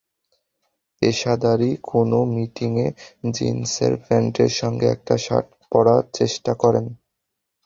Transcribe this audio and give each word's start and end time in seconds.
পেশাদারি 1.01 1.71
কোনো 1.89 2.17
মিটিংয়ে 2.33 2.87
জিনসের 3.31 3.93
প্যান্টের 4.03 4.51
সঙ্গে 4.59 4.87
একটা 4.95 5.15
শার্ট 5.25 5.47
পরার 5.71 6.03
চেষ্টা 6.17 6.51
করেন। 6.63 6.85